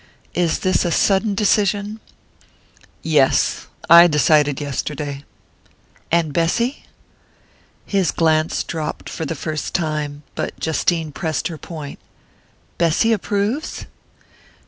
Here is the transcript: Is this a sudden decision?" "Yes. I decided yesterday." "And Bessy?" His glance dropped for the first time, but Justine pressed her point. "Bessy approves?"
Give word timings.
Is 0.33 0.57
this 0.57 0.83
a 0.83 0.89
sudden 0.89 1.35
decision?" 1.35 1.99
"Yes. 3.03 3.67
I 3.87 4.07
decided 4.07 4.59
yesterday." 4.59 5.23
"And 6.11 6.33
Bessy?" 6.33 6.85
His 7.95 8.09
glance 8.09 8.63
dropped 8.63 9.07
for 9.09 9.25
the 9.27 9.35
first 9.35 9.75
time, 9.75 10.23
but 10.33 10.59
Justine 10.59 11.11
pressed 11.11 11.49
her 11.49 11.57
point. 11.59 11.99
"Bessy 12.79 13.13
approves?" 13.13 13.85